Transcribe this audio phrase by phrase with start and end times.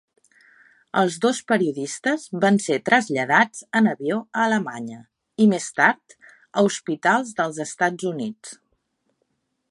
[0.99, 4.97] Els dos periodistes van ser traslladats en avió a Alemanya
[5.45, 8.55] i més tard a hospitals dels Estats Units.